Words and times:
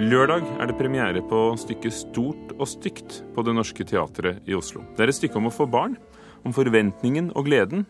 Lørdag 0.00 0.46
er 0.56 0.70
det 0.70 0.78
premiere 0.78 1.20
på 1.28 1.38
stykket 1.60 1.92
Stort 1.92 2.54
og 2.56 2.64
stygt 2.70 3.18
på 3.34 3.42
Det 3.44 3.52
Norske 3.52 3.84
Teatret 3.84 4.46
i 4.48 4.54
Oslo. 4.56 4.80
Det 4.96 5.04
er 5.04 5.10
et 5.12 5.16
stykke 5.18 5.36
om 5.36 5.50
å 5.50 5.52
få 5.52 5.66
barn, 5.68 5.98
om 6.40 6.54
forventningen 6.56 7.28
og 7.36 7.44
gleden, 7.44 7.84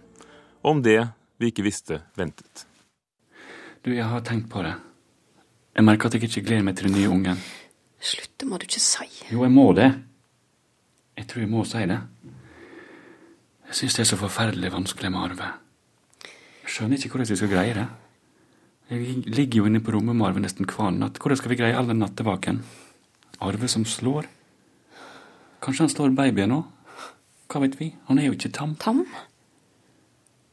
og 0.64 0.72
om 0.72 0.80
det 0.82 0.98
vi 1.38 1.52
ikke 1.52 1.62
visste 1.62 2.00
ventet. 2.18 2.64
Du, 3.86 3.92
jeg 3.94 4.08
har 4.10 4.26
tenkt 4.26 4.50
på 4.50 4.64
det. 4.66 4.74
Jeg 5.78 5.86
merker 5.86 6.10
at 6.10 6.18
jeg 6.18 6.26
ikke 6.26 6.48
gleder 6.48 6.66
meg 6.66 6.80
til 6.80 6.90
den 6.90 6.98
nye 6.98 7.14
ungen. 7.14 7.46
Slutt, 8.02 8.34
det 8.42 8.50
må 8.50 8.58
du 8.58 8.66
ikke 8.66 8.82
si. 8.82 9.06
Jo, 9.30 9.44
jeg 9.46 9.54
må 9.54 9.70
det. 9.78 9.92
Jeg 11.14 11.30
tror 11.30 11.46
jeg 11.46 11.54
må 11.54 11.62
si 11.62 11.86
det. 11.94 12.02
Jeg 13.70 13.82
syns 13.84 14.00
det 14.00 14.08
er 14.08 14.12
så 14.16 14.18
forferdelig 14.18 14.74
vanskelig 14.74 15.14
med 15.14 15.28
Arve. 15.30 15.54
Jeg 16.26 16.74
skjønner 16.74 16.98
ikke 16.98 17.14
hvordan 17.14 17.36
jeg 17.36 17.44
skal 17.44 17.54
greie 17.54 17.82
det. 17.84 17.90
Jeg 18.90 19.22
ligger 19.30 19.60
jo 19.60 19.68
inne 19.70 19.78
på 19.78 19.92
rommet 19.94 20.16
med 20.18 20.26
Arve 20.26 20.40
nesten 20.42 20.66
hver 20.66 20.90
natt. 20.90 21.20
Hvordan 21.22 21.38
skal 21.38 21.52
vi 21.52 21.58
greie 21.60 21.76
all 21.78 21.86
den 21.86 22.00
nattevaken? 22.02 22.56
Arve 23.38 23.68
som 23.70 23.84
slår? 23.86 24.26
Kanskje 25.62 25.84
han 25.84 25.92
slår 25.92 26.16
babyen 26.18 26.56
òg? 26.56 26.64
Hva 27.50 27.62
vet 27.62 27.76
vi? 27.78 27.92
Han 28.08 28.18
er 28.18 28.26
jo 28.26 28.34
ikke 28.34 28.50
tam. 28.56 28.74
Tam? 28.82 29.04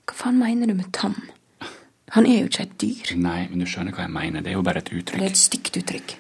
Hva 0.06 0.20
faen 0.22 0.38
mener 0.38 0.70
du 0.70 0.76
med 0.78 0.92
tam? 0.94 1.18
Han 2.14 2.30
er 2.30 2.44
jo 2.44 2.52
ikke 2.52 2.68
et 2.68 2.78
dyr. 2.80 3.16
Nei, 3.20 3.42
men 3.50 3.66
du 3.66 3.68
skjønner 3.68 3.96
hva 3.98 4.06
jeg 4.06 4.14
mener. 4.14 4.46
Det 4.46 4.54
er 4.54 4.60
jo 4.60 4.64
bare 4.70 4.86
et 4.86 4.94
uttrykk. 4.94 5.18
Det 5.18 5.28
er 5.28 5.34
et 5.34 5.42
stygt 5.42 5.82
uttrykk. 5.82 6.14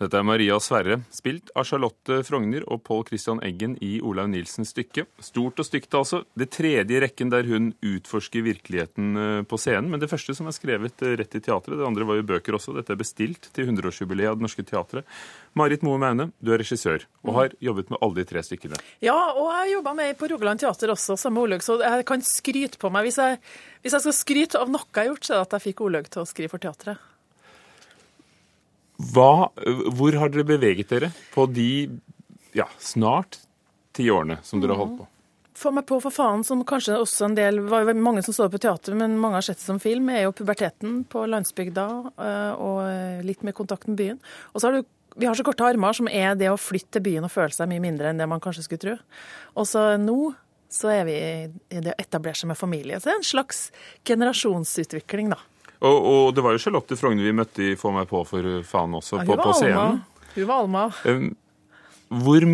Dette 0.00 0.16
er 0.16 0.24
Maria 0.24 0.54
Sverre, 0.64 0.96
spilt 1.12 1.50
av 1.52 1.66
Charlotte 1.68 2.22
Frogner 2.24 2.64
og 2.72 2.80
Pål 2.86 3.02
Christian 3.10 3.42
Eggen 3.44 3.74
i 3.84 3.98
Olaug 4.00 4.30
Nilsens 4.32 4.70
stykke. 4.72 5.04
Stort 5.20 5.60
og 5.60 5.66
stygt, 5.68 5.92
altså. 5.92 6.22
Det 6.32 6.46
tredje 6.54 6.96
i 6.96 7.02
rekken 7.04 7.28
der 7.28 7.44
hun 7.44 7.66
utforsker 7.84 8.46
virkeligheten 8.46 9.10
eh, 9.20 9.42
på 9.44 9.58
scenen. 9.60 9.90
Men 9.92 10.00
det 10.00 10.08
første 10.08 10.32
som 10.38 10.48
er 10.48 10.56
skrevet 10.56 11.04
eh, 11.04 11.18
rett 11.20 11.36
i 11.36 11.42
teatret, 11.44 11.76
det 11.76 11.84
andre 11.84 12.08
var 12.08 12.16
jo 12.16 12.24
bøker 12.30 12.56
også. 12.56 12.72
Dette 12.78 12.96
er 12.96 13.02
bestilt 13.02 13.50
til 13.52 13.68
100-årsjubileet 13.68 14.32
av 14.32 14.40
Det 14.40 14.46
Norske 14.46 14.64
Teatret. 14.64 15.20
Marit 15.60 15.84
Moe 15.84 16.00
Maune, 16.00 16.30
du 16.40 16.54
er 16.54 16.64
regissør 16.64 17.04
og 17.26 17.36
har 17.36 17.58
jobbet 17.60 17.92
med 17.92 18.00
alle 18.00 18.22
de 18.22 18.26
tre 18.32 18.46
stykkene. 18.46 18.80
Ja, 19.04 19.18
og 19.36 19.52
jeg 19.52 19.74
jobba 19.74 19.96
med 20.00 20.16
på 20.16 20.32
Rogaland 20.32 20.64
Teater 20.64 20.96
også, 20.96 21.20
samme 21.20 21.44
Olaug, 21.44 21.60
så 21.66 21.76
jeg 21.84 22.08
kan 22.08 22.24
skryte 22.24 22.80
på 22.80 22.88
meg. 22.88 23.10
Hvis 23.10 23.20
jeg, 23.20 23.36
hvis 23.84 24.00
jeg 24.00 24.08
skal 24.08 24.18
skryte 24.22 24.64
av 24.64 24.72
noe 24.72 24.88
jeg 24.88 25.02
har 25.02 25.12
gjort, 25.12 25.28
så 25.28 25.36
er 25.36 25.42
det 25.42 25.48
at 25.50 25.58
jeg 25.58 25.68
fikk 25.68 25.88
Olaug 25.90 26.08
til 26.08 26.24
å 26.24 26.28
skrive 26.32 26.56
for 26.56 26.64
teatret. 26.64 27.09
Hva, 29.14 29.50
hvor 29.96 30.18
har 30.20 30.32
dere 30.32 30.46
beveget 30.48 30.92
dere 30.92 31.10
på 31.34 31.46
de 31.48 31.70
ja, 32.56 32.66
snart 32.82 33.40
ti 33.96 34.10
årene 34.12 34.40
som 34.46 34.60
dere 34.60 34.76
har 34.76 34.84
holdt 34.84 35.00
på? 35.00 35.08
Få 35.60 35.72
meg 35.76 35.84
på 35.88 35.98
for 36.00 36.14
faen, 36.14 36.44
som 36.46 36.62
kanskje 36.64 36.96
også 36.96 37.26
en 37.26 37.34
del 37.36 37.60
var 37.68 37.84
jo 37.84 37.94
mange 38.00 38.22
som 38.24 38.32
så 38.36 38.46
det 38.46 38.54
på 38.54 38.62
teater, 38.64 38.96
men 38.96 39.18
mange 39.20 39.40
har 39.40 39.44
sett 39.44 39.60
det 39.60 39.66
som 39.66 39.80
film, 39.82 40.08
er 40.08 40.24
jo 40.24 40.36
puberteten 40.36 41.02
på 41.10 41.26
landsbygda 41.28 41.86
øh, 42.08 42.62
og 42.64 43.26
litt 43.26 43.44
med 43.44 43.56
kontakt 43.58 43.90
med 43.90 43.98
byen. 44.00 44.22
Og 44.54 44.60
så 44.62 44.70
har 44.70 44.78
du 44.78 44.88
vi 45.16 45.26
har 45.26 45.34
så 45.34 45.44
korte 45.44 45.66
armer 45.66 45.96
som 45.96 46.08
er 46.08 46.36
det 46.38 46.50
å 46.50 46.58
flytte 46.60 46.96
til 46.96 47.04
byen 47.08 47.26
og 47.26 47.32
føle 47.34 47.52
seg 47.54 47.68
mye 47.70 47.82
mindre 47.82 48.10
enn 48.10 48.20
det 48.20 48.28
man 48.30 48.42
kanskje 48.42 48.62
skulle 48.66 48.84
tro. 48.84 48.96
Og 49.58 49.66
så 49.68 49.82
nå 50.00 50.32
så 50.70 50.92
er 50.94 51.06
vi 51.08 51.16
i 51.18 51.80
det 51.82 51.96
å 51.96 51.98
etablere 51.98 52.38
seg 52.38 52.52
med 52.52 52.58
familie. 52.58 53.00
Så 53.00 53.08
det 53.08 53.14
er 53.16 53.18
en 53.18 53.26
slags 53.26 53.62
generasjonsutvikling, 54.06 55.32
da. 55.32 55.40
Og, 55.80 56.06
og 56.12 56.34
det 56.36 56.44
var 56.44 56.54
jo 56.54 56.60
Charlotte 56.60 56.96
Frogner 57.00 57.24
vi 57.24 57.36
møtte 57.36 57.70
i 57.70 57.76
Få 57.78 57.92
meg 57.94 58.08
på 58.10 58.20
for 58.28 58.48
faen 58.68 58.96
også, 58.98 59.22
Ja, 59.22 59.28
på, 59.28 59.36
på 59.40 59.54
scenen. 59.56 59.78
Alma. 59.78 60.24
Hun 60.34 60.48
var 60.50 60.64
Alma. 60.64 60.84
Hvor, 62.10 62.46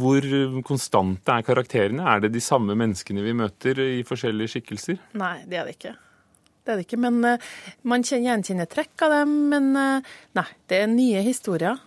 hvor 0.00 0.26
konstante 0.66 1.32
er 1.32 1.46
karakterene? 1.46 2.04
Er 2.04 2.24
det 2.24 2.34
de 2.34 2.42
samme 2.44 2.76
menneskene 2.76 3.24
vi 3.24 3.36
møter 3.36 3.80
i 3.80 4.02
forskjellige 4.06 4.56
skikkelser? 4.56 4.98
Nei, 5.16 5.38
det 5.48 5.60
er 5.60 5.70
det 5.70 5.76
ikke. 5.78 5.94
Det 6.66 6.74
er 6.74 6.80
det 6.80 6.88
ikke, 6.88 6.98
men 6.98 7.20
uh, 7.22 7.50
Man 7.86 8.02
gjenkjenner 8.02 8.66
trekk 8.66 9.06
av 9.06 9.20
dem, 9.20 9.36
men 9.52 9.70
uh, 9.78 10.16
nei, 10.34 10.48
det 10.66 10.80
er 10.82 10.90
nye 10.90 11.22
historier. 11.22 11.78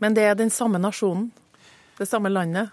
Men 0.00 0.16
det 0.16 0.24
er 0.24 0.38
den 0.38 0.48
samme 0.48 0.80
nasjonen, 0.80 1.28
det 1.98 2.08
samme 2.08 2.32
landet. 2.32 2.72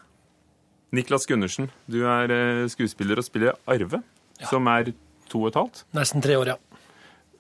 Niklas 0.96 1.28
Gundersen, 1.28 1.68
du 1.92 1.98
er 2.08 2.32
eh, 2.32 2.62
skuespiller 2.72 3.20
og 3.20 3.26
spiller 3.28 3.58
Arve, 3.68 4.00
som 4.48 4.70
er 4.72 4.94
to 5.28 5.42
og 5.42 5.50
et 5.50 5.58
halvt. 5.60 5.82
Nesten 5.98 6.24
tre 6.24 6.38
år, 6.40 6.54
ja. 6.54 6.56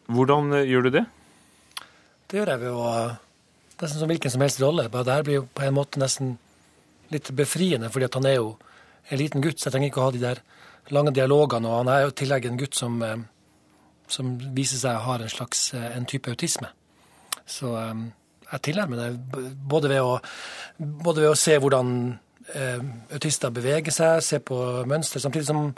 Hvordan 0.07 0.53
eh, 0.55 0.67
gjør 0.71 0.87
du 0.87 0.91
det? 0.97 1.05
Det 2.27 2.39
gjør 2.39 2.53
jeg 2.53 2.63
ved 2.65 2.75
å 2.75 2.91
Nesten 3.77 4.01
som 4.01 4.09
hvilken 4.09 4.31
som 4.33 4.41
helst 4.41 4.61
rolle. 4.63 4.87
Bare 4.89 5.05
det 5.05 5.13
her 5.13 5.25
blir 5.25 5.35
jo 5.35 5.47
på 5.53 5.61
en 5.61 5.75
måte 5.77 5.99
nesten 6.01 6.31
litt 7.13 7.29
befriende, 7.37 7.91
fordi 7.93 8.07
han 8.15 8.25
er 8.25 8.39
jo 8.39 8.47
en 9.05 9.19
liten 9.21 9.43
gutt, 9.43 9.59
så 9.59 9.67
jeg 9.67 9.75
trenger 9.75 9.91
ikke 9.91 10.01
å 10.01 10.07
ha 10.07 10.13
de 10.15 10.21
der 10.23 10.41
lange 10.97 11.13
dialogene. 11.13 11.69
Og 11.69 11.83
han 11.83 11.91
er 11.93 11.99
jo 12.01 12.09
i 12.09 12.15
tillegg 12.17 12.47
en 12.49 12.57
gutt 12.57 12.73
som, 12.73 12.95
eh, 13.05 13.19
som 14.09 14.33
viser 14.57 14.81
seg 14.81 14.97
har 15.05 15.21
en 15.21 15.29
slags 15.29 15.61
eh, 15.77 15.91
en 15.93 16.09
type 16.09 16.33
autisme. 16.33 16.71
Så 17.45 17.75
eh, 17.77 17.93
jeg 18.51 18.65
tilnærmer 18.65 19.03
det 19.03 19.11
ved 19.91 20.01
å, 20.01 20.17
både 20.79 21.21
ved 21.21 21.29
å 21.29 21.37
se 21.37 21.59
hvordan 21.61 21.93
eh, 22.55 22.81
autister 23.13 23.53
beveger 23.53 23.93
seg, 23.93 24.23
se 24.23 24.41
på 24.41 24.57
mønster, 24.89 25.21
samtidig 25.21 25.51
som 25.51 25.69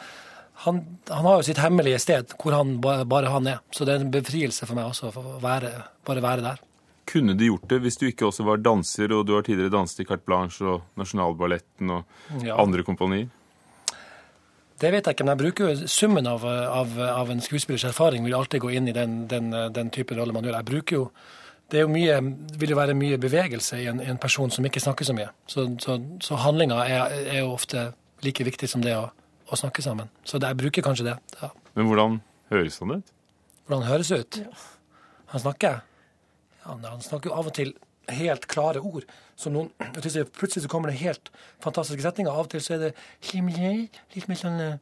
han, 0.66 0.80
han 1.09 1.25
har 1.25 1.38
jo 1.40 1.46
sitt 1.47 1.59
hemmelige 1.64 2.00
sted 2.03 2.34
hvor 2.42 2.56
han, 2.58 2.78
bare 2.81 3.31
han 3.31 3.47
er. 3.47 3.62
Så 3.72 3.86
det 3.88 3.96
er 3.96 4.03
en 4.03 4.12
befrielse 4.14 4.68
for 4.68 4.75
meg 4.80 4.90
også 4.92 5.12
å 5.14 5.38
være, 5.44 5.72
bare 6.08 6.24
være 6.25 6.46
der. 6.46 6.62
Kunne 7.09 7.34
du 7.34 7.46
gjort 7.47 7.68
det 7.72 7.80
hvis 7.81 7.97
du 7.97 8.06
ikke 8.09 8.28
også 8.28 8.44
var 8.46 8.59
danser, 8.62 9.09
og 9.16 9.24
du 9.25 9.34
har 9.38 9.46
tidligere 9.47 9.74
danset 9.74 10.03
i 10.03 10.08
Carte 10.09 10.28
Blanche 10.28 10.66
og 10.75 10.84
Nasjonalballetten 11.00 11.96
og 11.96 12.44
Ja. 12.46 12.59
andre 12.62 12.84
kompanier? 12.86 13.30
Det 14.80 14.92
vet 14.94 15.06
jeg 15.09 15.16
ikke, 15.18 15.25
men 15.28 15.34
jeg 15.38 15.42
bruker 15.42 15.70
jo 15.74 15.88
summen 15.92 16.28
av, 16.30 16.46
av, 16.46 16.94
av 17.03 17.31
en 17.34 17.41
skuespillers 17.44 17.84
erfaring 17.90 18.24
vil 18.24 18.36
alltid 18.38 18.62
gå 18.64 18.70
inn 18.78 18.88
i 18.88 18.94
den, 18.96 19.26
den, 19.28 19.50
den 19.76 19.90
type 19.91 20.16
rolle 20.16 20.31
man 20.36 20.46
gjør. 20.47 20.56
Jeg 20.62 20.70
bruker 20.70 20.96
jo 21.02 21.09
det 21.70 21.78
er 21.78 21.84
jo 21.84 21.91
mye, 21.94 22.16
vil 22.58 22.72
jo 22.74 22.78
være 22.80 22.96
mye 22.97 23.18
bevegelse 23.22 23.78
i 23.78 23.90
en, 23.91 24.00
en 24.02 24.18
person 24.18 24.50
som 24.50 24.66
ikke 24.66 24.81
snakker 24.81 25.06
så 25.06 25.14
mye. 25.14 25.28
Så, 25.46 25.68
så, 25.84 26.00
så 26.24 26.40
handlinga 26.41 26.80
er, 26.88 27.12
er 27.30 27.41
jo 27.44 27.52
ofte 27.53 27.90
like 28.26 28.46
viktig 28.47 28.70
som 28.72 28.81
det 28.81 28.96
å, 28.97 29.03
å 29.49 29.57
snakke 29.59 29.83
sammen. 29.85 30.09
Så 30.27 30.39
jeg 30.41 30.57
bruker 30.59 30.85
kanskje 30.85 31.09
det. 31.11 31.15
Ja. 31.41 31.51
Men 31.77 31.89
hvordan 31.89 32.19
høres 32.53 32.79
han 32.81 32.99
ut? 32.99 33.13
Hvordan 33.65 33.85
han 33.85 33.91
høres 33.91 34.11
ut? 34.11 34.41
Han 35.29 35.43
snakker 35.45 35.79
ja, 35.79 36.73
Han 36.73 37.01
snakker 37.05 37.29
jo 37.29 37.37
av 37.37 37.49
og 37.49 37.55
til 37.57 37.73
helt 38.09 38.47
klare 38.49 38.81
ord. 38.81 39.05
Som 39.39 39.55
noen, 39.55 39.71
plutselig 40.39 40.65
så 40.65 40.71
kommer 40.71 40.91
det 40.91 40.99
helt 41.03 41.31
fantastiske 41.63 42.05
setninger. 42.05 42.31
Av 42.31 42.47
og 42.47 42.53
til 42.53 42.63
så 42.63 42.77
er 42.77 42.87
det 42.87 42.93
litt 43.33 44.29
mer 44.29 44.39
sånn 44.39 44.61
eh, 44.65 44.77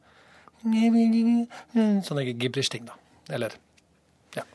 Sånne 0.58 2.24
gibberish-ting, 2.26 2.88
da. 2.88 2.96
Eller 3.30 3.52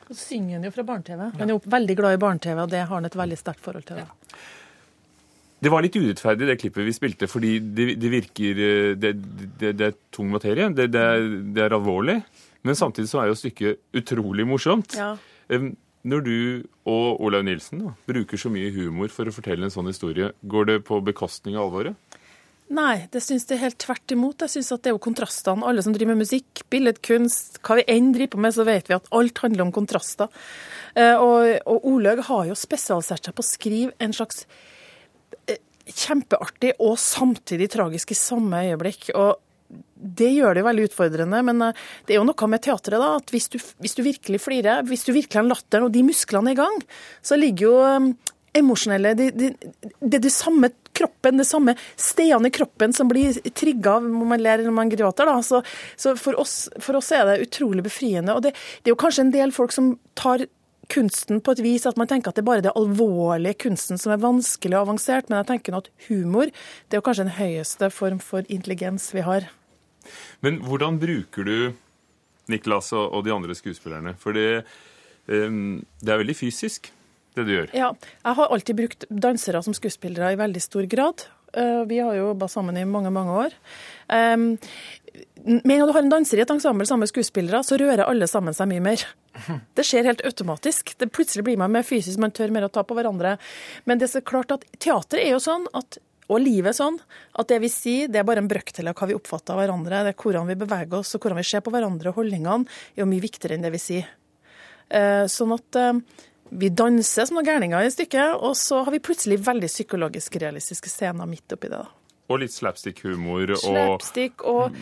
Så 0.09 0.17
synger 0.19 0.57
han 0.57 0.65
jo 0.67 0.71
fra 0.75 0.83
barne-TV. 0.83 1.21
Han 1.39 1.47
er 1.47 1.53
jo 1.55 1.61
veldig 1.63 1.95
glad 1.95 2.17
i 2.17 2.19
barne-TV, 2.19 2.59
og 2.59 2.73
det 2.73 2.81
har 2.83 2.91
han 2.91 3.07
et 3.07 3.15
veldig 3.15 3.37
sterkt 3.39 3.63
forhold 3.63 3.87
til. 3.87 4.01
Da. 4.03 4.35
Det 5.63 5.71
var 5.71 5.85
litt 5.85 5.95
urettferdig, 5.95 6.47
det 6.49 6.57
klippet 6.59 6.87
vi 6.87 6.95
spilte, 6.95 7.29
fordi 7.31 7.53
det, 7.77 7.93
det 8.01 8.09
virker 8.11 8.59
eh, 8.65 8.89
det, 8.99 9.13
det, 9.61 9.71
det 9.79 9.87
er 9.91 9.95
tung 10.11 10.33
materie. 10.33 10.67
Det, 10.75 10.89
det, 10.91 11.03
er, 11.15 11.29
er 11.67 11.77
alvorlig. 11.77 12.17
Men 12.67 12.79
samtidig 12.79 13.11
så 13.11 13.21
er 13.21 13.31
jo 13.31 13.37
stykket 13.39 13.99
utrolig 13.99 14.45
morsomt. 14.47 14.95
Ja. 14.97 15.13
Når 16.03 16.23
du 16.25 16.35
og 16.89 17.21
Olaug 17.23 17.45
Nilsen 17.47 17.83
da, 17.85 17.93
bruker 18.09 18.39
så 18.39 18.51
mye 18.51 18.71
humor 18.75 19.11
for 19.11 19.27
å 19.27 19.35
fortelle 19.35 19.67
en 19.67 19.71
sånn 19.71 19.87
historie, 19.87 20.33
går 20.43 20.67
det 20.67 20.77
på 20.87 20.99
bekostning 21.05 21.55
av 21.55 21.69
alvoret? 21.69 22.19
Nei, 22.73 23.05
det 23.11 23.21
syns 23.21 23.45
jeg 23.47 23.59
helt 23.61 23.77
tvert 23.83 24.11
imot. 24.15 24.43
Jeg 24.43 24.55
syns 24.55 24.71
at 24.73 24.83
det 24.83 24.91
er 24.91 24.95
jo 24.95 25.03
kontrastene. 25.03 25.63
Alle 25.67 25.83
som 25.85 25.93
driver 25.95 26.15
med 26.15 26.23
musikk, 26.23 26.63
billedkunst, 26.73 27.59
hva 27.63 27.77
vi 27.79 27.85
enn 27.91 28.11
driver 28.15 28.33
på 28.33 28.43
med, 28.43 28.55
så 28.55 28.65
vet 28.67 28.89
vi 28.89 28.97
at 28.97 29.09
alt 29.13 29.43
handler 29.43 29.67
om 29.67 29.73
kontraster. 29.75 30.31
Eh, 30.95 31.15
Og, 31.19 31.59
og 31.69 31.87
Olaug 31.91 32.23
har 32.31 32.47
jo 32.49 32.55
spesialisert 32.57 33.27
seg 33.27 33.35
på 33.35 33.43
å 33.43 33.51
skrive 33.51 33.93
en 34.03 34.15
slags 34.15 34.47
kjempeartig 35.89 36.75
og 36.79 36.95
samtidig 37.01 37.69
tragisk 37.73 38.13
i 38.13 38.19
samme 38.19 38.61
øyeblikk. 38.69 39.09
Og 39.19 39.39
det 39.93 40.29
gjør 40.35 40.53
det 40.53 40.63
jo 40.63 40.67
veldig 40.67 40.85
utfordrende, 40.89 41.39
men 41.47 41.65
eh, 41.67 41.81
det 42.05 42.15
er 42.15 42.21
jo 42.21 42.27
noe 42.27 42.51
med 42.51 42.63
teatret, 42.63 42.99
da, 42.99 43.15
at 43.17 43.33
hvis 43.33 43.49
du, 43.53 43.57
hvis 43.83 43.97
du 43.97 44.03
virkelig 44.05 44.41
flirer, 44.43 44.85
hvis 44.87 45.07
du 45.07 45.13
virkelig 45.15 45.39
har 45.39 45.47
latteren 45.47 45.87
og 45.87 45.93
de 45.95 46.03
musklene 46.05 46.53
i 46.53 46.59
gang, 46.59 46.79
så 47.25 47.39
ligger 47.39 47.69
jo 47.69 47.75
eh, 47.87 48.33
emosjonelle 48.59 49.15
det, 49.17 49.29
er 49.41 50.21
det 50.21 50.31
samme 50.33 50.69
kroppen, 50.93 51.39
det 51.41 51.47
samme 51.49 51.73
stedene 51.97 52.51
i 52.51 52.53
kroppen 52.53 52.93
som 52.93 53.09
blir 53.09 53.39
trigga 53.57 53.95
når 54.03 54.27
man 54.29 54.43
ler 54.43 54.61
eller 54.61 54.75
man 54.75 54.91
gråter. 54.91 55.29
Da. 55.29 55.39
Så, 55.45 55.63
så 55.97 56.13
for, 56.19 56.37
oss, 56.39 56.67
for 56.83 56.99
oss 56.99 57.09
er 57.15 57.25
det 57.31 57.47
utrolig 57.47 57.85
befriende. 57.85 58.35
Og 58.35 58.45
det, 58.45 58.53
det 58.83 58.91
er 58.91 58.93
jo 58.93 59.01
kanskje 59.01 59.25
en 59.25 59.33
del 59.33 59.55
folk 59.55 59.73
som 59.73 59.95
tar 60.19 60.45
kunsten 60.91 61.41
på 61.43 61.55
et 61.55 61.61
vis 61.63 61.85
at 61.89 61.99
man 61.99 62.09
tenker 62.09 62.31
at 62.31 62.37
det 62.37 62.43
er 62.43 62.49
bare 62.49 62.65
det 62.65 62.73
alvorlige 62.79 63.59
kunsten 63.65 63.99
som 64.01 64.13
er 64.13 64.21
vanskelig 64.23 64.77
og 64.77 64.87
avansert, 64.87 65.29
men 65.29 65.39
jeg 65.39 65.49
tenker 65.51 65.75
nå 65.75 65.83
at 65.83 65.91
humor 66.07 66.49
det 66.51 66.97
er 66.97 67.01
jo 67.01 67.05
kanskje 67.05 67.27
den 67.27 67.37
høyeste 67.37 67.89
form 67.93 68.19
for 68.23 68.47
intelligens 68.51 69.09
vi 69.15 69.23
har. 69.25 69.47
Men 70.43 70.59
hvordan 70.65 70.99
bruker 70.99 71.47
du 71.47 71.57
Niklas 72.51 72.91
og, 72.97 73.21
de 73.23 73.31
andre 73.31 73.55
skuespillerne? 73.55 74.15
For 74.19 74.35
det, 74.35 74.65
det 75.27 76.11
er 76.11 76.19
veldig 76.19 76.35
fysisk, 76.35 76.91
det 77.37 77.45
du 77.47 77.53
gjør. 77.53 77.71
Ja, 77.77 77.93
jeg 78.19 78.39
har 78.39 78.51
alltid 78.51 78.81
brukt 78.81 79.07
dansere 79.09 79.63
som 79.63 79.75
skuespillere 79.77 80.33
i 80.33 80.39
veldig 80.39 80.63
stor 80.63 80.89
grad. 80.91 81.23
Eh, 81.53 81.83
Vi 81.89 81.99
har 81.99 82.15
jo 82.17 82.29
jobba 82.31 82.47
sammen 82.51 82.77
i 82.77 82.85
mange, 82.85 83.11
mange 83.13 83.31
år. 83.45 83.57
Men 84.09 84.57
Med 85.43 85.71
en 85.75 85.79
gang 85.79 85.87
du 85.87 85.93
har 85.93 86.01
en 86.01 86.09
danser 86.09 86.39
i 86.39 86.41
et 86.41 86.51
ensemble 86.53 86.85
sammen 86.87 87.03
med 87.03 87.11
skuespillere, 87.11 87.63
så 87.63 87.77
rører 87.77 88.07
alle 88.07 88.27
sammen 88.27 88.53
seg 88.55 88.69
mye 88.71 88.81
mer. 88.81 89.03
Det 89.75 89.83
skjer 89.85 90.07
helt 90.07 90.23
automatisk. 90.25 90.95
Det 90.97 91.11
Plutselig 91.13 91.43
blir 91.43 91.57
man 91.59 91.71
mer 91.73 91.83
fysisk, 91.83 92.17
man 92.21 92.31
tør 92.31 92.53
mer 92.53 92.65
å 92.67 92.71
ta 92.71 92.83
på 92.83 92.95
hverandre. 92.97 93.35
Men 93.85 93.99
det 93.99 94.07
er 94.07 94.13
så 94.15 94.23
klart 94.25 94.51
at 94.55 94.65
teater 94.79 95.19
er 95.21 95.35
jo 95.35 95.41
sånn 95.43 95.67
at 95.73 95.99
og 96.31 96.39
livet 96.39 96.71
er 96.71 96.77
sånn 96.77 96.97
at 97.35 97.49
det 97.51 97.57
vi 97.59 97.69
sier, 97.69 98.07
det 98.07 98.21
er 98.21 98.25
bare 98.25 98.39
en 98.39 98.47
brøkdel 98.47 98.87
av 98.89 98.95
hva 98.95 99.09
vi 99.09 99.15
oppfatter 99.17 99.53
av 99.53 99.59
hverandre. 99.59 99.99
Det 100.07 100.13
er 100.13 100.21
hvordan 100.23 100.47
vi 100.47 100.55
beveger 100.61 101.01
oss 101.01 101.11
og 101.17 101.21
hvordan 101.21 101.41
vi 101.41 101.43
ser 101.49 101.61
på 101.65 101.73
hverandre. 101.73 102.13
Holdningene 102.15 102.63
er 102.95 103.03
jo 103.03 103.09
mye 103.11 103.25
viktigere 103.25 103.57
enn 103.57 103.65
det 103.67 103.73
vi 103.75 103.81
sier. 103.83 104.07
Eh, 104.87 105.25
Sånn 105.29 105.51
at 105.53 105.77
eh, 105.79 105.99
vi 106.59 106.69
danser 106.69 107.27
som 107.27 107.37
noen 107.37 107.47
gærninger 107.47 107.85
i 107.85 107.91
stykket, 107.93 108.37
og 108.39 108.55
så 108.59 108.83
har 108.85 108.93
vi 108.93 109.01
plutselig 109.03 109.39
veldig 109.45 109.69
psykologisk 109.71 110.37
realistiske 110.41 110.91
scener 110.91 111.29
midt 111.29 111.55
oppi 111.55 111.71
det. 111.71 111.79
da. 111.81 111.87
Og 112.31 112.39
litt 112.39 112.53
slapstick-humor 112.55 113.51
Slapstick 113.59 114.45
og 114.47 114.75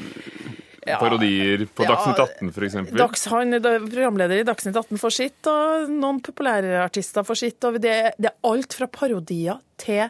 ja, 0.86 0.98
parodier 1.02 1.66
på 1.70 1.86
ja, 1.86 1.94
Dagsnytt 1.94 2.22
18 2.22 2.52
f.eks. 2.52 2.78
Dags, 2.98 3.26
han, 3.34 3.58
da- 3.62 3.80
programleder 3.82 4.42
i 4.42 4.46
Dagsnytt 4.48 4.78
18 4.78 5.02
får 5.02 5.16
sitt, 5.16 5.50
og 5.50 5.90
noen 5.94 6.22
populære-artister 6.26 7.26
får 7.28 7.42
sitt. 7.44 7.64
og 7.68 7.80
det, 7.82 7.96
det 8.18 8.32
er 8.32 8.38
alt 8.52 8.78
fra 8.78 8.90
parodier 8.92 9.62
til 9.82 10.06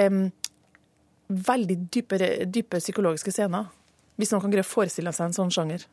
um, 0.00 0.24
veldig 1.28 1.78
dype, 1.92 2.20
dype 2.46 2.80
psykologiske 2.82 3.34
scener. 3.34 3.68
Hvis 4.20 4.32
noen 4.32 4.44
kan 4.44 4.52
greie 4.54 4.64
å 4.64 4.68
forestille 4.68 5.12
seg 5.12 5.30
en 5.30 5.36
sånn 5.36 5.52
sjanger. 5.54 5.86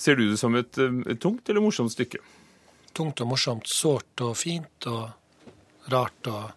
Ser 0.00 0.16
du 0.16 0.30
det 0.30 0.38
som 0.40 0.54
et, 0.56 0.78
et 0.80 1.18
tungt 1.20 1.48
eller 1.50 1.60
morsomt 1.60 1.92
stykke? 1.92 2.22
Tungt 2.96 3.22
og 3.22 3.30
morsomt, 3.30 3.68
sårt 3.70 4.24
og 4.24 4.36
fint 4.38 4.88
og 4.90 5.90
rart 5.92 6.30
og 6.30 6.50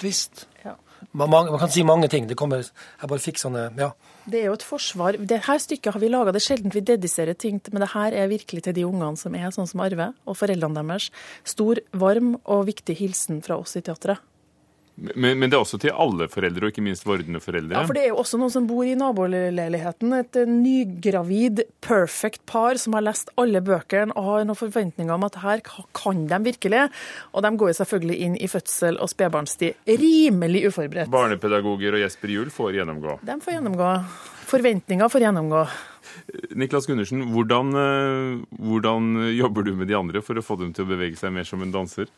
trist. 0.00 0.46
Ja. 0.64 0.74
Man, 1.12 1.30
man, 1.30 1.58
kan 1.58 1.70
si 1.70 1.84
mange 1.86 2.08
ting. 2.08 2.26
Det 2.28 2.36
kommer, 2.38 2.64
jeg 2.64 3.10
bare 3.10 3.22
fikk 3.22 3.40
sånne 3.42 3.70
Ja. 3.78 3.92
Det 4.24 4.40
er 4.40 4.46
jo 4.48 4.54
et 4.56 4.64
forsvar. 4.64 5.18
Det 5.20 5.42
her 5.44 5.58
stykket 5.60 5.92
har 5.92 6.00
vi 6.00 6.08
laga. 6.08 6.32
Det 6.32 6.40
er 6.40 6.46
sjelden 6.46 6.72
vi 6.72 6.80
dediserer 6.80 7.36
ting 7.36 7.60
men 7.70 7.82
det 7.84 7.90
her 7.92 8.14
er 8.16 8.30
virkelig 8.30 8.64
til 8.64 8.76
de 8.78 8.86
ungene 8.88 9.20
som 9.20 9.34
er 9.36 9.52
sånn 9.52 9.68
som 9.68 9.82
Arve, 9.84 10.12
og 10.24 10.38
foreldrene 10.40 10.80
deres. 10.80 11.10
Stor, 11.44 11.82
varm 11.92 12.38
og 12.44 12.64
viktig 12.70 12.96
hilsen 13.02 13.42
fra 13.44 13.58
oss 13.60 13.76
i 13.76 13.84
teatret. 13.84 14.22
Men, 14.94 15.40
men 15.40 15.50
det 15.50 15.56
er 15.56 15.64
også 15.64 15.78
til 15.82 15.94
alle 15.98 16.28
foreldre, 16.30 16.68
og 16.68 16.70
ikke 16.70 16.84
minst 16.86 17.06
vordende 17.06 17.40
foreldre. 17.42 17.74
Ja, 17.74 17.82
for 17.86 17.96
det 17.96 18.04
er 18.04 18.12
jo 18.12 18.20
også 18.22 18.38
noen 18.38 18.52
som 18.54 18.66
bor 18.68 18.86
i 18.86 18.94
naboleiligheten. 18.98 20.12
Et 20.20 20.38
eh, 20.38 20.50
nygravid, 20.50 21.64
perfect 21.82 22.44
par 22.46 22.78
som 22.78 22.94
har 22.94 23.02
lest 23.02 23.32
alle 23.40 23.62
bøkene 23.64 24.14
og 24.14 24.28
har 24.28 24.46
noen 24.46 24.58
forventninger 24.58 25.10
om 25.16 25.26
at 25.26 25.40
her 25.42 25.64
kan 25.66 26.20
de 26.30 26.38
virkelig. 26.46 26.84
Og 27.34 27.42
de 27.42 27.50
går 27.58 27.72
jo 27.72 27.78
selvfølgelig 27.80 28.18
inn 28.26 28.36
i 28.38 28.50
fødsel 28.50 29.00
og 29.02 29.10
spedbarnstid 29.10 29.90
rimelig 30.04 30.68
uforberedt. 30.70 31.10
Barnepedagoger 31.14 31.98
og 31.98 32.04
Jesper 32.04 32.36
Juel 32.36 32.54
får 32.54 32.78
gjennomgå. 32.78 33.18
De 33.26 33.36
får 33.42 33.56
gjennomgå. 33.56 33.90
Forventninger 34.46 35.10
får 35.10 35.26
gjennomgå. 35.26 35.64
Niklas 36.54 36.86
Gundersen, 36.86 37.26
hvordan, 37.34 37.74
eh, 37.82 38.46
hvordan 38.62 39.10
jobber 39.34 39.66
du 39.66 39.74
med 39.74 39.90
de 39.90 39.98
andre 39.98 40.22
for 40.22 40.38
å 40.38 40.46
få 40.46 40.60
dem 40.62 40.70
til 40.76 40.86
å 40.86 40.92
bevege 40.94 41.18
seg 41.18 41.34
mer 41.34 41.50
som 41.50 41.66
en 41.66 41.74
danser? 41.74 42.12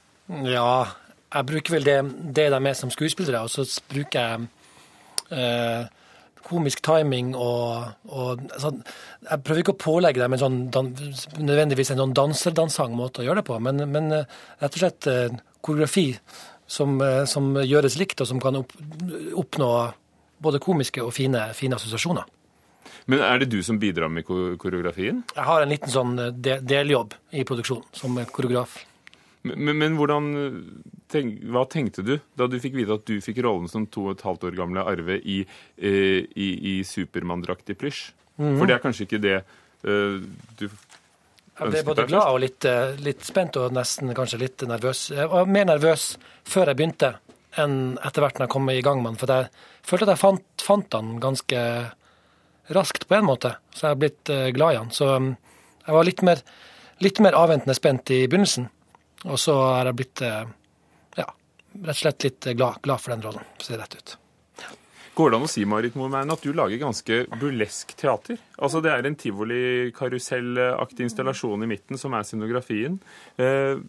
Ja, 0.45 0.91
jeg 1.35 1.49
bruker 1.51 1.77
vel 1.77 1.87
det, 1.87 1.99
det 2.37 2.49
de 2.55 2.61
er 2.61 2.79
som 2.79 2.93
skuespillere, 2.93 3.43
og 3.43 3.51
så 3.51 3.67
bruker 3.91 4.21
jeg 4.21 4.47
eh, 5.35 5.87
komisk 6.47 6.83
timing 6.87 7.33
og, 7.35 7.89
og 8.07 8.43
sånn, 8.63 8.83
Jeg 9.27 9.43
prøver 9.43 9.63
ikke 9.65 9.75
å 9.75 9.83
pålegge 9.83 10.23
dem 10.23 10.37
en 10.37 10.43
sånn 10.43 10.59
dan, 10.75 10.93
nødvendigvis 11.41 11.91
en 11.93 12.05
sånn 12.05 12.15
danserdansang 12.17 12.95
måte 12.99 13.23
å 13.23 13.27
gjøre 13.27 13.43
det 13.43 13.49
på, 13.49 13.59
men, 13.63 13.83
men 13.91 14.13
eh, 14.15 14.37
rett 14.63 14.79
og 14.79 14.85
slett 14.85 15.11
eh, 15.11 15.41
koreografi 15.67 16.13
som, 16.67 17.01
eh, 17.03 17.25
som 17.27 17.55
gjøres 17.59 17.99
likt, 17.99 18.23
og 18.23 18.31
som 18.31 18.43
kan 18.43 18.63
opp, 18.63 18.75
oppnå 19.35 19.71
både 20.43 20.63
komiske 20.63 21.03
og 21.03 21.15
fine, 21.17 21.49
fine 21.57 21.79
assosiasjoner. 21.79 22.27
Men 23.11 23.23
er 23.23 23.43
det 23.43 23.51
du 23.51 23.61
som 23.63 23.79
bidrar 23.79 24.11
med 24.11 24.27
koreografien? 24.27 25.23
Jeg 25.35 25.47
har 25.47 25.63
en 25.63 25.73
liten 25.73 25.93
sånn 25.93 26.19
eh, 26.23 26.61
deljobb 26.63 27.15
i 27.35 27.47
produksjonen 27.47 27.91
som 27.97 28.19
koreograf. 28.31 28.79
Men, 29.55 29.79
men 29.79 29.97
hvordan, 29.99 30.29
tenk, 31.13 31.41
hva 31.53 31.65
tenkte 31.71 32.05
du 32.07 32.17
da 32.39 32.49
du 32.51 32.59
fikk 32.63 32.77
vite 32.79 32.97
at 32.97 33.07
du 33.09 33.21
fikk 33.25 33.43
rollen 33.47 33.71
som 33.71 33.87
to 33.91 34.09
og 34.09 34.17
et 34.17 34.25
halvt 34.27 34.49
år 34.49 34.59
gamle 34.59 34.85
Arve 34.87 35.19
i, 35.23 35.41
eh, 35.79 36.23
i, 36.27 36.49
i 36.73 36.75
Supermann-drakt 36.87 37.73
i 37.73 37.79
plysj? 37.79 38.09
Mm. 38.37 38.57
For 38.59 38.69
det 38.69 38.77
er 38.77 38.83
kanskje 38.85 39.07
ikke 39.07 39.23
det 39.23 39.37
eh, 39.39 40.17
du 40.61 40.67
Jeg 40.67 41.71
ble 41.73 41.85
både 41.89 42.09
glad 42.11 42.33
og 42.35 42.41
litt, 42.43 42.67
eh, 42.69 42.97
litt 43.01 43.25
spent 43.25 43.57
og 43.61 43.77
nesten 43.77 44.13
kanskje 44.17 44.43
litt 44.43 44.67
nervøs. 44.69 45.07
Jeg 45.17 45.31
var 45.33 45.49
mer 45.49 45.71
nervøs 45.71 46.11
før 46.45 46.73
jeg 46.73 46.81
begynte 46.81 47.15
enn 47.57 47.97
etter 48.05 48.21
hvert 48.21 48.37
når 48.37 48.47
jeg 48.47 48.53
kom 48.53 48.69
i 48.69 48.83
gang 48.85 49.01
med 49.03 49.15
den. 49.15 49.21
For 49.21 49.33
jeg 49.33 49.49
følte 49.87 50.09
at 50.09 50.15
jeg 50.15 50.23
fant, 50.23 50.67
fant 50.67 50.99
han 50.99 51.17
ganske 51.23 51.63
raskt 52.77 53.09
på 53.09 53.15
en 53.15 53.25
måte. 53.27 53.55
Så 53.75 53.87
jeg 53.87 53.95
har 53.95 54.01
blitt 54.01 54.33
eh, 54.33 54.49
glad 54.55 54.75
i 54.75 54.81
han. 54.81 54.93
Så 54.95 55.09
um, 55.17 55.33
jeg 55.87 55.97
var 55.97 56.09
litt 56.09 56.23
mer, 56.27 56.43
litt 57.05 57.21
mer 57.25 57.39
avventende 57.39 57.77
spent 57.79 58.11
i 58.15 58.25
begynnelsen. 58.27 58.69
Og 59.25 59.41
så 59.41 59.57
har 59.57 59.89
jeg 59.89 59.99
blitt 60.03 60.23
eh, 60.27 60.45
ja, 61.17 61.27
rett 61.81 61.97
og 61.97 62.01
slett 62.03 62.29
litt 62.29 62.53
glad, 62.53 62.81
glad 62.85 63.03
for 63.03 63.15
den 63.15 63.25
rollen, 63.25 63.51
for 63.57 63.65
å 63.65 63.69
si 63.69 63.75
det 63.75 63.83
rett 63.83 63.99
ut. 63.99 64.17
Går 65.17 65.31
det 65.33 65.39
an 65.39 65.47
å 65.47 65.49
si 65.49 65.63
Marit 65.65 65.95
Moemein, 65.97 66.29
at 66.29 66.43
du 66.45 66.51
lager 66.53 66.77
ganske 66.77 67.23
burlesk 67.41 67.95
teater? 67.97 68.37
Altså 68.61 68.83
Det 68.85 68.91
er 68.93 69.07
en 69.09 69.17
tivoli-karusellaktig 69.17 71.07
installasjon 71.07 71.65
i 71.65 71.69
midten 71.71 71.97
som 72.01 72.13
er 72.13 72.27
scenografien. 72.29 72.99
Eh, 73.41 73.81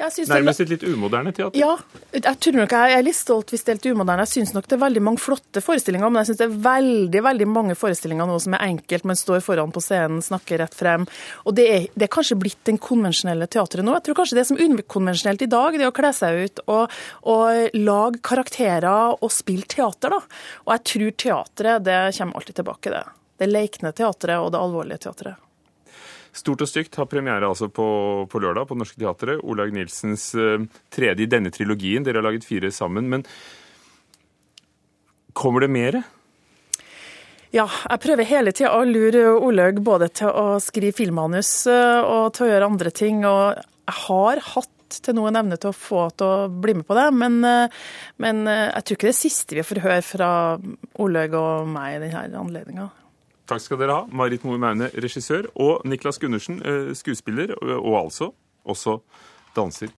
nærmest 0.00 0.62
et 0.64 0.70
litt 0.72 0.82
umoderne 0.82 1.32
teater. 1.34 1.58
Ja, 1.58 1.76
jeg 2.12 2.38
tror 2.42 2.56
nok 2.58 2.72
jeg 2.74 2.96
er 2.96 3.04
litt 3.06 3.18
stolt 3.18 3.52
hvis 3.52 3.62
det 3.64 3.72
er 3.72 3.78
litt 3.78 3.88
umoderne. 3.94 4.24
Jeg 4.26 4.32
syns 4.32 4.54
nok 4.56 4.66
det 4.68 4.76
er 4.76 4.82
veldig 4.82 5.02
mange 5.06 5.22
flotte 5.22 5.62
forestillinger, 5.64 6.10
men 6.10 6.22
jeg 6.22 6.32
syns 6.32 6.40
det 6.40 6.48
er 6.48 6.56
veldig 6.66 7.22
veldig 7.28 7.48
mange 7.50 7.76
forestillinger 7.78 8.28
nå 8.28 8.38
som 8.42 8.56
er 8.58 8.66
enkelt. 8.66 9.06
Man 9.06 9.20
står 9.20 9.44
foran 9.46 9.74
på 9.74 9.82
scenen, 9.84 10.22
snakker 10.24 10.60
rett 10.64 10.74
frem. 10.74 11.06
Og 11.44 11.56
det 11.58 11.68
er, 11.70 11.86
det 11.94 12.08
er 12.08 12.14
kanskje 12.16 12.38
blitt 12.42 12.60
den 12.66 12.80
konvensjonelle 12.82 13.48
teatret 13.50 13.86
nå. 13.86 13.94
Jeg 13.98 14.08
tror 14.08 14.20
kanskje 14.22 14.40
det 14.40 14.46
som 14.50 14.58
er 14.58 14.74
ukonvensjonelt 14.82 15.46
i 15.46 15.50
dag, 15.54 15.78
det 15.78 15.86
er 15.86 15.92
å 15.92 15.96
kle 16.00 16.12
seg 16.16 16.42
ut 16.42 16.64
og, 16.66 16.98
og 17.30 17.78
lage 17.78 18.22
karakterer 18.26 19.14
og 19.20 19.32
spille 19.32 19.68
teater, 19.70 20.18
da. 20.18 20.40
Og 20.66 20.74
jeg 20.74 20.86
tror 20.90 21.16
teatret, 21.26 21.86
det 21.86 22.00
kommer 22.18 22.40
alltid 22.40 22.60
tilbake, 22.62 22.94
det. 22.94 23.04
Det 23.38 23.50
lekne 23.50 23.94
teatret 23.94 24.38
og 24.42 24.52
det 24.54 24.62
alvorlige 24.62 25.06
teatret. 25.06 25.43
Stort 26.34 26.64
og 26.64 26.68
stygt 26.68 26.96
har 26.98 27.06
premiere 27.06 27.46
altså 27.46 27.68
på, 27.70 27.86
på 28.30 28.40
lørdag 28.42 28.66
på 28.66 28.76
Norske 28.78 28.98
Teatret. 28.98 29.42
Olaug 29.46 29.70
Nilsens 29.74 30.32
eh, 30.34 30.64
tredje 30.90 31.22
i 31.22 31.30
denne 31.30 31.52
trilogien. 31.54 32.02
Dere 32.02 32.18
har 32.18 32.26
laget 32.26 32.46
fire 32.46 32.72
sammen. 32.74 33.06
Men 33.12 33.22
kommer 35.32 35.62
det 35.62 35.70
mere? 35.70 36.02
Ja, 37.54 37.68
jeg 37.68 38.02
prøver 38.02 38.26
hele 38.26 38.50
tida 38.50 38.72
å 38.74 38.82
lure 38.82 39.28
Olaug 39.36 39.78
både 39.86 40.08
til 40.10 40.32
å 40.34 40.58
skrive 40.62 40.96
filmmanus 40.96 41.52
eh, 41.70 42.00
og 42.02 42.34
til 42.34 42.48
å 42.48 42.50
gjøre 42.50 42.70
andre 42.72 42.94
ting. 42.98 43.22
Og 43.30 43.54
jeg 43.54 43.96
har 44.08 44.42
hatt 44.48 44.98
til 45.06 45.14
noen 45.14 45.38
evne 45.38 45.60
til 45.62 45.70
å 45.70 45.78
få 45.78 46.08
til 46.18 46.26
å 46.26 46.50
bli 46.50 46.74
med 46.80 46.88
på 46.88 46.98
det, 46.98 47.06
men, 47.14 47.38
eh, 47.46 47.78
men 48.26 48.42
jeg 48.50 48.82
tror 48.82 48.98
ikke 48.98 49.12
det 49.12 49.20
siste 49.22 49.60
vi 49.60 49.66
får 49.70 49.84
høre 49.86 50.02
fra 50.02 50.28
Olaug 50.98 51.38
og 51.38 51.72
meg 51.78 52.00
i 52.00 52.04
denne 52.08 52.42
anledninga. 52.42 52.90
Takk 53.44 53.60
skal 53.60 53.80
dere 53.80 53.98
ha. 53.98 54.04
Marit 54.08 54.44
Moe 54.46 54.58
Maune, 54.60 54.88
regissør, 55.04 55.50
og 55.60 55.84
Niklas 55.84 56.18
Gundersen, 56.18 56.62
eh, 56.64 56.94
skuespiller, 56.96 57.52
og 57.60 57.98
altså 58.00 58.32
også 58.64 58.98
danser. 59.56 59.92